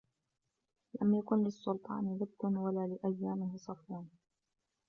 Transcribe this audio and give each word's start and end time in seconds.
لَمْ 1.01 1.15
يَكُنْ 1.15 1.43
لِلسُّلْطَانِ 1.43 2.17
لُبْثٌ 2.19 2.45
وَلَا 2.45 2.87
لِأَيَّامِهِ 3.03 3.57
صَفْوٌ 3.57 4.05